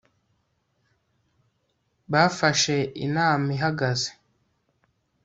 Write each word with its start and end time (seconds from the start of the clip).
Bafashe 2.11 2.77
inama 3.05 3.47
ihagaze 3.57 4.09